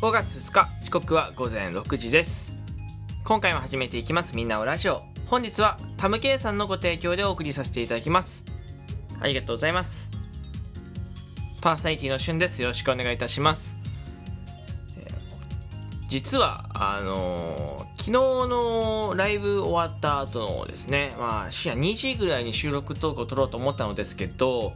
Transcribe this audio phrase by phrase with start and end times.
[0.00, 2.54] 5月2日時刻は午前6時です。
[3.24, 5.00] 今回も始めていきますみんなおラジオ。
[5.26, 8.44] 本日はタムケイさんのご提供でお送りさせていただきます。
[9.20, 10.10] ありがとうございます。
[11.62, 12.60] パーソナリティのしゅんです。
[12.60, 13.74] よろしくお願いいたします。
[16.08, 24.74] 実はあのー昨日のライブ終わった後のですねまあ深夜2時ぐらいに収録トークを撮ろうと思ったのですけど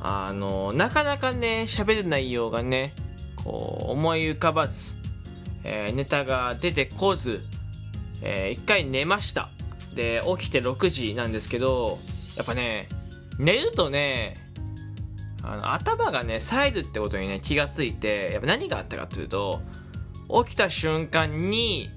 [0.00, 2.94] あのなかなかね喋る内容がね
[3.44, 4.94] 思い浮かばず、
[5.64, 7.42] えーネタが出てこず、
[8.22, 9.50] えー一回寝ました。
[9.94, 11.98] で起きて6時なんですけど
[12.36, 12.88] やっぱね
[13.38, 14.36] 寝るとね
[15.42, 19.60] あの頭がね冴えるってことにね気がついてやっぱ何があったかというと
[20.44, 21.90] 起きた瞬間に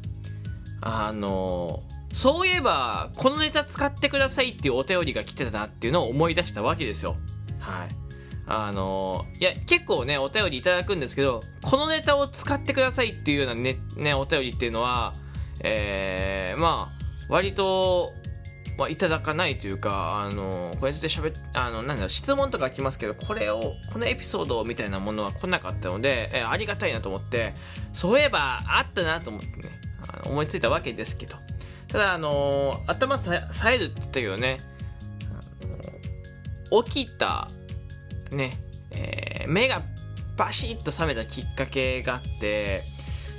[0.81, 1.83] あの
[2.13, 7.15] そういえばこのネタ使ってくださいっていうお便りが来てたなっていうのを思い出したわけですよ。
[7.59, 8.02] はい。
[8.45, 15.13] あのいや結構ねお便りいただくんですけどこのネタを使ってくださいっていうようなねねお便りっていうのは
[15.61, 18.13] えー、まあ割と
[18.77, 27.53] まあ、いただかないというか、あの、これで喋っ、あの、なんだろう、質問とか来ますけど、これを、このエピソードみたいなものは来なかったので、えーありがたいなと思って、
[27.91, 31.37] そういえば、あったなと思ってね、あの思いついたわけですけど。
[31.87, 34.57] ただ、あの頭さ冴えるって言ったけどね、
[36.87, 37.47] 起きた、
[38.33, 38.57] ね、
[38.91, 39.81] えー目が
[40.37, 42.83] バシッと覚めたきっかけがあって、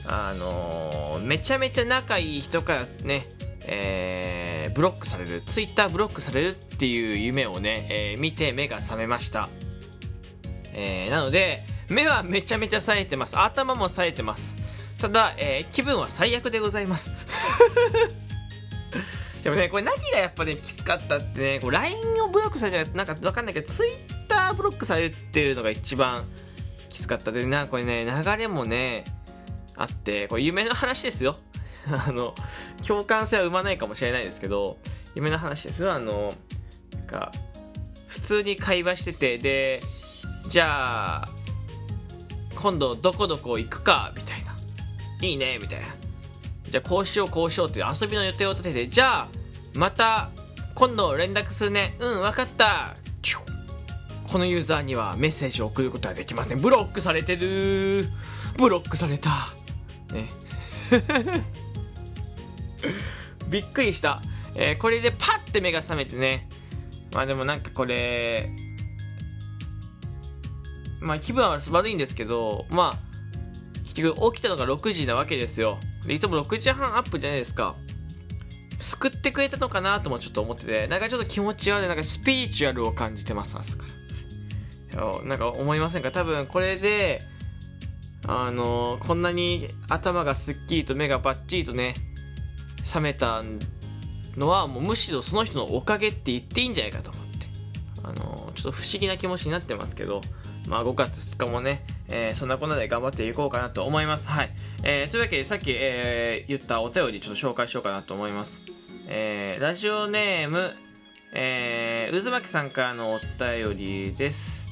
[0.06, 3.27] あのめちゃめちゃ仲いい人からね、
[3.67, 9.48] えーブロックされる、ツイッターブロックされるっていう夢をね、えー見て目が覚めました。
[10.72, 13.39] えーなので、目はめちゃめちゃ冴えてます。
[13.39, 14.56] 頭も冴えてます。
[15.00, 17.12] ただ、えー気分は最悪でございます。
[19.42, 24.13] でもね、これ何がやっぱね、きつかったってね、LINE をブロックされちゃうなんかわかんないけど、ツイッ
[24.53, 26.25] ブロックされるっていうのが一番
[26.89, 29.05] きつかったで、な、これね、流れもね、
[29.77, 31.37] あって、これ夢の話ですよ。
[32.06, 32.34] あの、
[32.87, 34.78] 共感性は生まないかもしれないですけど、
[35.15, 35.93] 夢の話ですよ。
[35.93, 36.34] あの、
[36.93, 37.33] なんか、
[38.06, 39.83] 普通に会話してて、で、
[40.49, 41.28] じゃあ、
[42.54, 44.54] 今度どこどこ行くか、みたいな。
[45.21, 45.87] いいね、みたいな。
[46.71, 49.28] じゃあこうしようこうしようっていう遊びの予定を立てて、じゃあ、
[49.75, 50.31] また、
[50.75, 51.97] 今度連絡するね。
[52.00, 52.97] うん、わかった。
[54.34, 56.61] このユーザーにはメッセージを送ることはできません。
[56.61, 58.09] ブロックされてる
[58.59, 59.31] ブロックされた。
[60.12, 60.28] ね。
[63.49, 64.22] びっくりした。
[64.56, 66.49] えーこれでパッて目が覚めてね。
[67.12, 68.50] まあでもなんかこれ、
[70.99, 72.99] まあ気分は悪いんですけど、まあ、
[73.84, 75.78] 結局起きたのが6時なわけですよ。
[76.05, 77.77] で、いつも6時半アップじゃないですか。
[78.81, 84.03] 救ってくれたのかなともちょっと思ってて、なんかちょっと気持ち悪い、なんかスピリチュアルを感じてます、朝から。
[85.25, 86.12] なんか思いませんか？
[86.12, 87.21] 多分これで、
[88.27, 91.94] あのこんなに頭がすっきりと目がバッチリとね、
[92.84, 93.43] 覚めた
[94.37, 97.47] のはもうむしろその人のおかげって言っていいんじゃないかと思って、
[98.03, 100.22] あのちょっと不思議な気持ちになってますけど、
[100.66, 104.28] まあ5月2日もね、えーそんなこんなで頑張っていこうかなと思います。
[104.28, 104.50] はい。
[104.83, 108.62] えーというわけでさっき、えー言ったお便りちょっと紹介しようかなと思います。
[109.09, 110.72] えーラジオネーム、
[111.33, 114.63] えー、渦巻さんからのお便りです。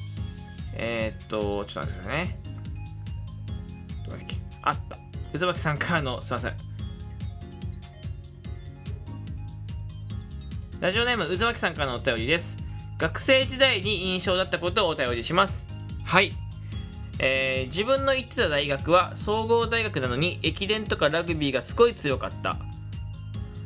[0.75, 2.39] えーっと、ちょっと待ってくださいね。
[4.63, 4.97] あった。
[5.37, 6.53] 渦巻さんからの、すいません。
[10.79, 12.57] ラジオネーム渦巻さんからのお便りです。
[12.97, 15.67] 学生時代に印象だったことをお便りします。
[16.03, 16.33] はい。
[17.19, 22.57] えー自分の行ってた大学は総合大学なのに駅伝とかラグビーがすごい強かった。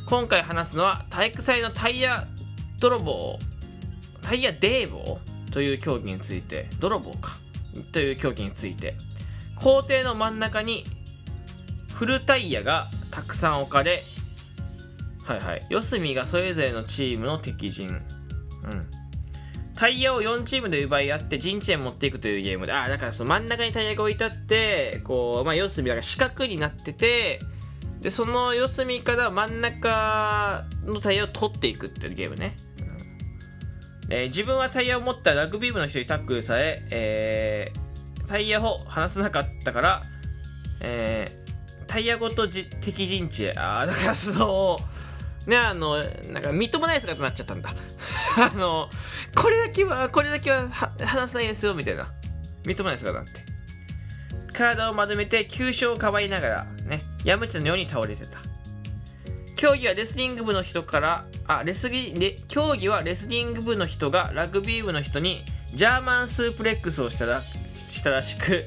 [0.06, 2.28] 今回話すのは体育祭のタイヤ
[2.80, 3.40] 泥棒、
[4.22, 5.20] タイヤデーボ
[5.58, 7.40] という競技について、泥棒か。
[7.92, 8.94] という競技について。
[9.56, 10.86] 校庭の真ん中に
[11.96, 14.04] フルタイヤがたくさん置かれ、
[15.26, 15.66] はいはい。
[15.68, 17.88] 四隅がそれぞれのチームの敵陣。
[17.88, 18.88] うん。
[19.74, 27.40] タイヤを4チームで奪い合って陣地へ持っていくというゲームで、ああ、だからその真ん中にタイヤが置いてあって、こう、まあ四隅が四角になってて、
[28.00, 32.56] で、その四隅から真ん中のタイヤを取っていくっていうゲームね。
[34.10, 40.02] えー自分はタイヤを持ったラグビー部の人にタックルされ、えータイヤを離さなかったから、
[40.82, 41.48] えー
[41.88, 44.78] タイヤごとじ敵陣地へ、あーだからその、
[45.48, 47.70] ね、あの、なんか、みっともない姿になっちゃったんだ。
[48.38, 48.90] あの、
[49.34, 52.12] これだけは、これだけはは話さないですよ、みたいな。
[52.66, 53.42] みっともない姿になって。
[54.54, 58.40] 体を丸めて急所をかばいながら、ね、ヤムチのように倒れてた。
[59.58, 65.42] 競技はレスリング部の人から、あ、レスリ、レ競技はレスリング部の人がラグビー部の人に
[65.74, 67.42] ジャーマンスープレックスをしたら
[67.74, 68.64] したらしく、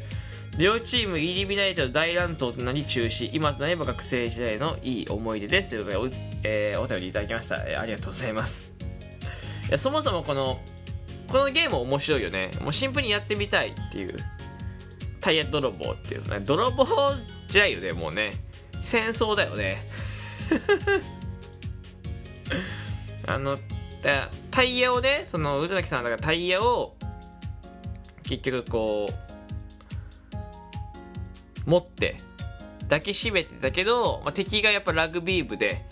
[0.58, 3.30] 両チーム入り乱れての大乱闘となり中止。
[3.32, 5.70] 今となれば学生時代のいい思い出です。
[5.70, 6.08] ということでお,、
[6.42, 8.68] えー、お便りいただきました、えー、ありがとうございます。
[9.68, 10.60] いやそもそもこの
[11.28, 12.50] このゲーム面白いよね。
[12.60, 14.18] もうシンプルにやってみたいっていう。
[15.20, 16.40] タイヤ泥棒っていうね。
[16.40, 16.84] 泥棒
[17.48, 18.32] じゃないよねもうね。
[18.80, 19.78] 戦争だよね。
[23.26, 23.58] あの
[24.50, 26.96] タイヤをねその渦巻さんだからタイヤを
[28.22, 29.10] 結局こ
[31.66, 32.16] う持って
[32.82, 35.84] 抱きしめてたけど、まあ、敵がやっぱラグビー部で、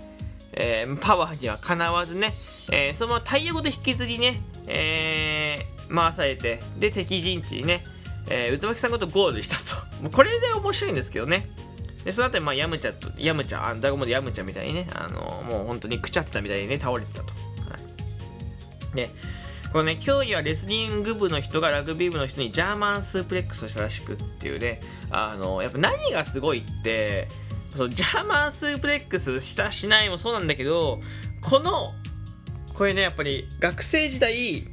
[0.52, 2.32] えー、パワーにはかなわずね、
[2.72, 7.84] えー、そのままタイヤごと引きずりね、えー、回されてで敵陣地にね、
[8.28, 10.02] えー、渦巻さんごとゴールしたと。
[10.02, 11.48] もうこれで面白いんですけどね。
[12.08, 17.76] でその後まあヤムチャとヤムチャあダゴモでヤムチャみたいにねあのもう本当にくちゃってたみたいにね倒れてたと、は
[18.94, 19.10] い、で
[19.70, 27.28] このね、競技はレスリング部の人がラグビー部の人にジャーマンスープレックスをしたらしくっていうね、あの、やっぱ何がすごいって、
[27.76, 31.00] そのジャーマンスープレックスしたしないもそうなんだけど、
[31.42, 31.92] この、
[32.72, 34.64] これね、やっぱり学生時代、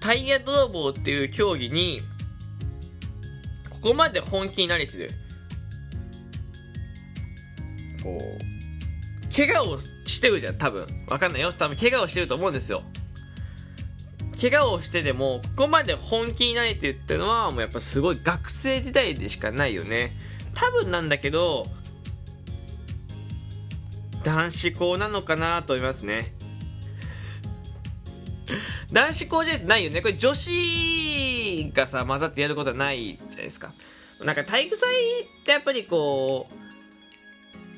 [0.00, 2.00] タイヤ泥棒っていう競技に、
[3.68, 5.10] ここまで本気になれてる。
[8.02, 10.86] こう、怪我をしてるじゃん、多分。
[11.08, 11.52] わかんないよ。
[11.52, 12.82] 多分怪我をしてると思うんですよ。
[14.40, 20.16] 怪我をしてでも、ここまで本気になれてるってのは、もうやっぱすごい学生時代でしかないよね。
[20.54, 21.66] 多分なんだけど、
[24.24, 26.34] 男子校なのかなと思いますね。
[28.92, 30.02] 男子校じゃないよね。
[30.02, 33.72] これ女子がさ、混ざってやることはないじゃないですか。
[34.20, 34.88] なんか体育祭
[35.22, 36.69] ってやっぱりこう、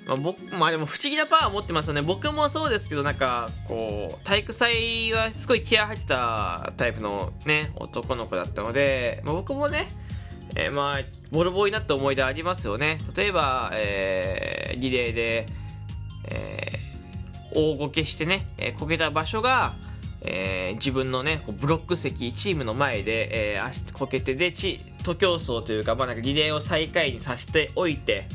[0.07, 2.03] まあ、僕、まあでも不思議なパワーを持ってますよね。
[2.03, 9.89] 僕もそうですけど、なんか、こう、体育祭はすごい気合入ってたタイプのね、男の子だったので、まあ、僕もね、
[10.57, 12.99] えー、まあ、ボロボロになった思い出ありますよね。
[13.17, 15.47] 例えば、えー、リレーで、
[16.29, 19.75] えー、大ごけしてね、えー、こけた場所が、
[20.25, 28.27] えー、自分のね、ブロック席、チームの前で、えー、足こけてで、ち、徒競走というか、まあなんかリレーを最下位にさせておいて、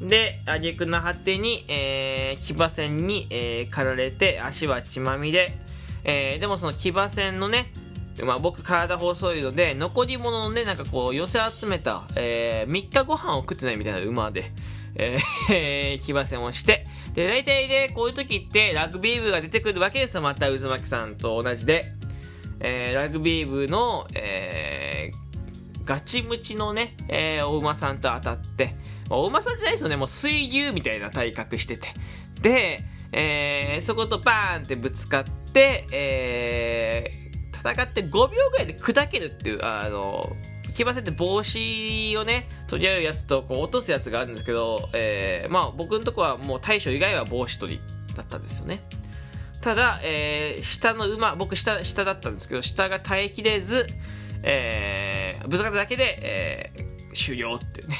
[0.00, 5.56] で、挙句の果てに、えー、騎馬戦に、えー、駆られて、足は血まみれ。
[6.04, 7.72] えー、でもその騎馬戦のね、
[8.24, 14.52] まあ僕体細いので、残り物のね、なんかこう、寄せ集めた、えー、3日ご飯を食ってないみたいな馬で、
[14.94, 16.84] えー、 騎馬戦をして、
[17.14, 20.22] で、大体で、こういう時って、ラグビー部が出てくるわけですよ。
[20.22, 21.92] また、渦巻さんと同じで。
[22.60, 28.74] えー、ラグビー部の、えー、ガチムチのね、えー、お馬さんと当たって、
[29.10, 31.88] お馬さんじゃないですよね、もう水牛みたいな体格してて。
[32.40, 40.36] で、えー、そことバーンってぶつかって、えー、戦って5秒ぐらいで砕けるっていう、あの、
[40.74, 47.80] 騎馬戦って帽子をね、取り合うやつとこう落とすやつがあるんですけど、えー、まあ僕のとこはもう大将以外は帽子取り
[48.14, 48.80] だったんですよね。
[49.60, 53.88] ただ、えー、下の馬、僕下、下だったんですけど、下が耐えきれず、
[54.42, 57.96] えー、ぶつかっただけで、えー、終了っていうね。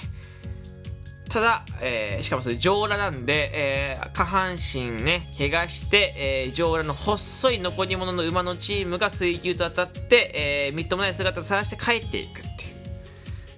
[1.28, 12.78] ただ、えー、しかもそれ上裸なんで、えー、下半身ね、怪我して、えー、上裸の細い残り物の馬のチームが水球と当たって、えー、みっともない姿を探して帰っていくっていう。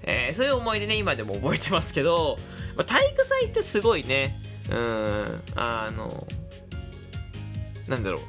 [0.02, 2.38] えー、そういう思い出ね、今でも覚えてますけど、
[2.76, 6.26] まあ、体育祭ってすごいね、うん、あの、
[7.86, 8.20] なんだろう、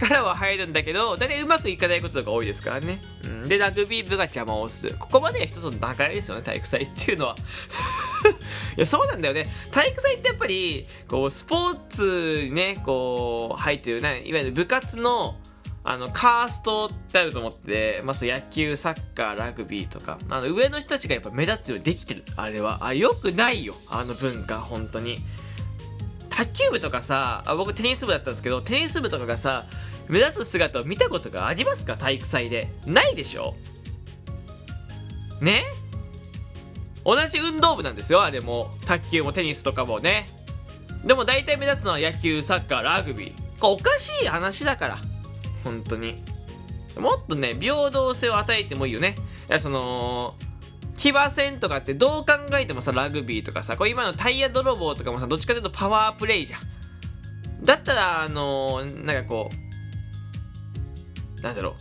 [0.00, 3.00] 力は入るんだけど、大体うまくいかないことが多いですからね。
[3.24, 4.96] うん、で、ラグビー部が邪魔をする。
[4.98, 7.36] ここまでが一つの流れですよね、体育祭っていうのは。
[8.76, 9.48] いや、そうなんだよね。
[9.70, 15.36] 体育祭ってやっぱり、こう、スポーツにね、こう、入ってる、ね、いわゆる部活の、
[15.86, 22.24] あの、カーストってあると思って、まず野球、サッカー、ラグビーとか、あの、上の人たちがやっぱ目立つようにできてる。
[22.36, 22.86] あれは。
[22.86, 23.74] あ、よくないよ。
[23.88, 25.18] あの文化、本当に。
[26.36, 29.66] 卓球部とかさあ僕テニス部だったんですけどテニス部とかがさ
[30.08, 31.96] 目立つ姿を見たことがありますか？
[31.96, 32.72] 体育祭で。
[32.86, 33.54] ないでしょ？
[35.40, 35.62] ね？
[37.04, 38.70] 同じ運動部なんですよあれも。
[38.84, 40.28] 卓球もテニスとかもね。
[41.04, 43.60] でも大体目立つのは野球サッカーラグビー。
[43.60, 44.98] これおかしい話だから。
[45.62, 46.22] 本当に。
[46.98, 49.16] もっとね平等性を与えてもいいよね。
[49.48, 50.34] いやその
[50.96, 56.60] 騎馬戦とかってどう考えてもさ、ラグビーとかさ、これ今のタイヤ泥棒とかもさ、どっちかというとパワープレイじゃん。
[57.64, 59.50] だったら、あのー、なんかこ
[61.38, 61.76] う、なんだろ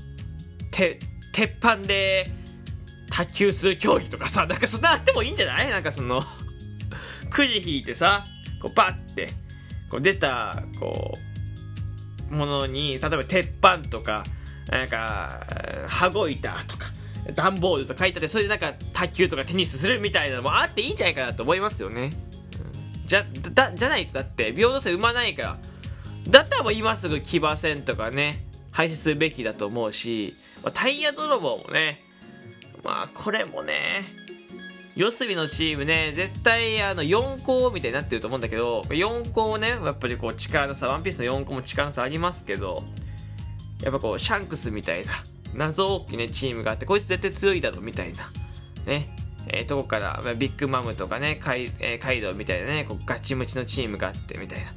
[0.59, 0.99] う、て、
[1.31, 2.31] 鉄板で
[3.09, 5.69] 卓球する競技とかさ、なんかそんなあってもいいんじゃない？
[5.69, 6.23] なんかその
[7.29, 8.25] くじ引いてさ、
[8.61, 9.33] こうバッて、
[9.89, 11.17] こう出た、こ
[12.31, 14.23] う、ものに、例えば鉄板とか、
[14.69, 15.45] なんか、
[15.87, 16.87] 羽子板とか、
[17.33, 22.11] 段ボールと書いてあってそれでなんか卓球とかテニスするみたいなのもあっていいんじゃないかなと思いますよね、
[23.01, 25.57] うん、じゃだじゃないとだって平等性生まないから
[26.27, 32.01] だったらもう今すぐ騎馬戦とかね廃止するべきだと思うし、まあ、タイヤ泥棒もね
[32.83, 34.23] まあこれもね
[34.95, 42.83] 四隅のチームね、絶対あの4校みたいになってると思うんだけど、4校ね、やっぱりこう力の差、ワンピースの4校も力の差ありますけど、
[43.81, 45.13] やっぱこう、シャンクスみたいな、
[45.55, 48.31] 謎大きいね、チームがあって、こいつ絶対強いだろ、みたいな、
[48.85, 49.09] ね、
[49.47, 54.73] えー、とこから、ビッグマムとかね、カイ,、えー、カイドウみたいなね、こうガチムチのチームがあって、みたいな。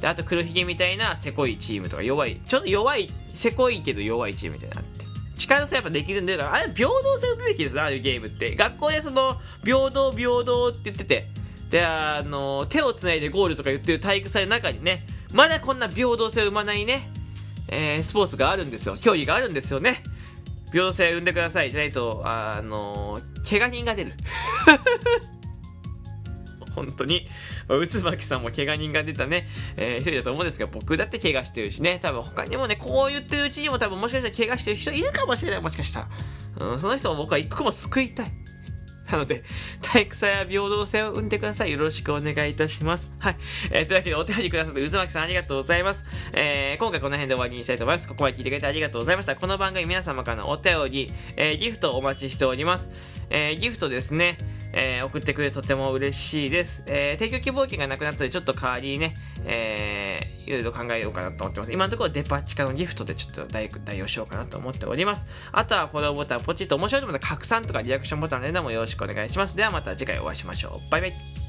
[0.00, 5.06] で、あと黒ひげみたいな、せこいチームとか弱い、ちょっと弱い、せこいけど弱いチームみたいなって。
[5.42, 8.54] 力の差やっぱできるんで、あれ平等性をべきですああいうゲームって。
[8.54, 11.26] 学校でその、平等平等って言ってて、
[11.70, 17.10] で、あの、手を繋いでゴールとか言ってる体育祭の中にね、まだこんな平等性を生まないね、
[17.68, 18.96] えー、スポーツがあるんですよ。
[19.00, 20.02] 競技があるんですよね。
[20.72, 21.70] 平等性を生んでください。
[21.70, 24.14] じゃないと、あの、怪我人が出る。
[26.74, 27.28] 本当に、
[27.68, 36.08] まあ、渦巻さんも怪我人が出たね、えー、一人だと思うんですが、僕だって怪我してるしね、多分他にもね、こう言ってるうちにも多分もしかしたら怪我してる人いるかもしれない、もしかした
[36.58, 36.72] ら。
[36.72, 38.32] うん、その人を僕は一個も救いたい。
[39.12, 39.44] なので、
[39.82, 41.72] 体育差や平等性を生んでください。
[41.72, 43.12] よろしくお願いいたします。
[43.18, 43.36] はい。
[43.70, 46.04] えー、というわけで、お手振りくださって渦巻さんありがとうございます。
[46.32, 48.08] えー、今回この辺で終わりにしたいと思います。
[48.08, 49.36] ここまで聞いてくれてありがとうございました。
[49.36, 52.88] この番組皆様からのお便り、えー、ギフトお待ちしております。
[53.28, 54.38] えー、ギフトですね。
[54.74, 56.82] えー、送ってくれとても嬉しいです。
[56.86, 61.72] えー、提供希望権がなくなったので、ちょっと代わりにね、えー、いろいろ考えようかなと思ってます。
[61.72, 65.26] 今のところデパ地下のギフトでちょっと代代用しようかなと思っております。
[65.52, 69.56] あとはフォローボタンポチッと面白いと思ったら拡散とかリアクションボタンの連打もよろしくお願いします。
[69.56, 70.90] ではまた次回お会いしましょう。
[70.90, 71.41] バイバイ。